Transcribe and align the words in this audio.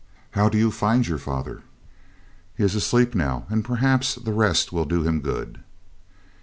'How 0.31 0.49
do 0.49 0.57
you 0.57 0.71
find 0.71 1.05
your 1.07 1.19
father?' 1.19 1.61
'He 2.57 2.63
is 2.63 2.73
asleep 2.73 3.13
now, 3.13 3.45
and 3.49 3.63
perhaps 3.63 4.15
the 4.15 4.33
rest 4.33 4.73
will 4.73 4.85
do 4.85 5.03
him 5.07 5.21
good.' 5.21 5.59